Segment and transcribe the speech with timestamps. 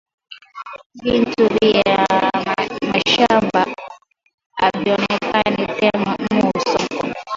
[1.03, 1.95] Bintu bia
[2.91, 3.61] mashamba
[4.65, 7.01] abionekane tena mu nsoko